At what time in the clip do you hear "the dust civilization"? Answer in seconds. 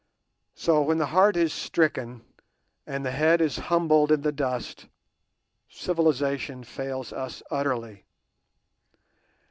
4.21-6.63